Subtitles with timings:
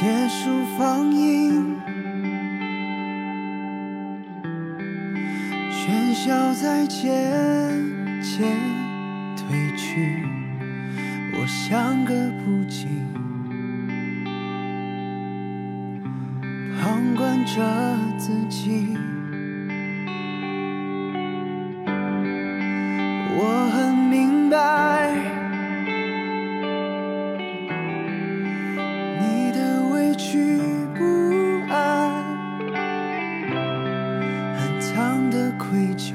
[0.00, 0.48] 结束
[0.78, 1.76] 放映，
[5.70, 7.12] 喧嚣在渐
[8.22, 8.56] 渐
[9.36, 10.24] 褪去，
[11.34, 12.88] 我像个不经，
[16.80, 17.60] 旁观着
[18.16, 18.69] 自己。
[30.20, 30.60] 的委屈
[30.94, 31.02] 不
[31.72, 32.12] 安，
[34.54, 36.14] 暗藏的愧疚，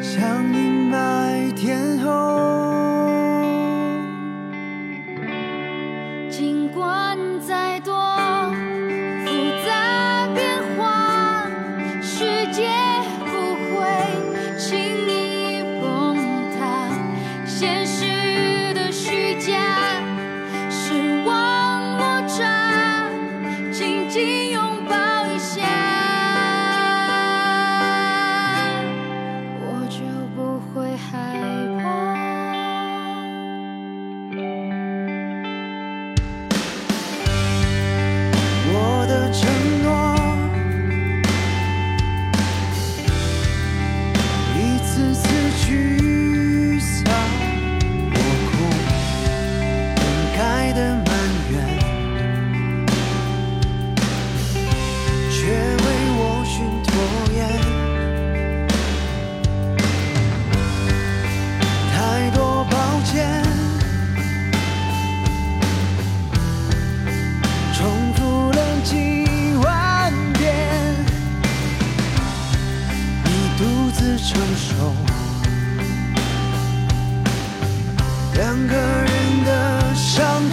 [0.00, 2.08] 像阴霾天后。
[6.30, 7.71] 尽管再
[74.02, 74.92] 自承受
[78.34, 80.51] 两个人的伤。